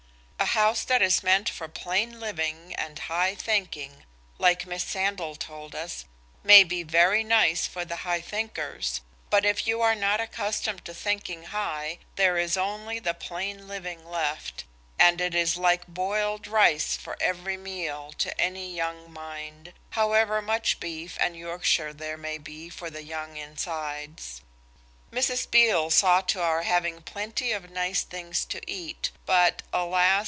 [0.41, 4.03] A house that is meant for plain living and high thinking,
[4.39, 6.03] like Miss Sandal told us,
[6.43, 10.95] may be very nice for the high thinkers, but if you are not accustomed to
[10.95, 14.65] thinking high there is only the plain living left,
[14.99, 20.79] and it is like boiled rice for every meal to any young mind, however much
[20.81, 24.41] beef and Yorkshire there may be for the young insides.
[25.13, 25.49] Mrs.
[25.49, 30.19] Beale saw to our having plenty of nice things to eat, but, alas!